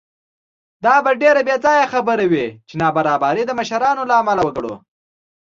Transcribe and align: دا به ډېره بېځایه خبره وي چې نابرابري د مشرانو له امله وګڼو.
دا 0.85 0.95
به 1.05 1.11
ډېره 1.21 1.41
بېځایه 1.47 1.85
خبره 1.93 2.25
وي 2.31 2.47
چې 2.67 2.73
نابرابري 2.81 3.43
د 3.45 3.51
مشرانو 3.59 4.03
له 4.09 4.15
امله 4.21 4.41
وګڼو. 4.43 4.75